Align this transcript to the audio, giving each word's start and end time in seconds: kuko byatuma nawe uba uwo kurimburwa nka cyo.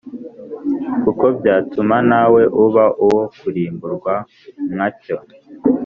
kuko 1.03 1.25
byatuma 1.39 1.95
nawe 2.11 2.41
uba 2.63 2.85
uwo 3.05 3.23
kurimburwa 3.39 4.13
nka 4.73 4.87
cyo. 5.01 5.17